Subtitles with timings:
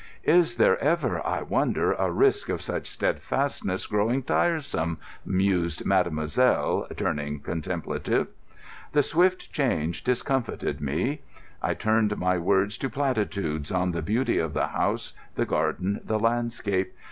[0.25, 7.39] "Is there ever, I wonder, a risk of such steadfastness growing tiresome?" mused mademoiselle, turning
[7.39, 8.25] contemplative.
[8.93, 11.21] The swift change discomfited me.
[11.61, 16.17] I turned my words to platitudes on the beauty of the house, the garden, the
[16.17, 16.97] landscape.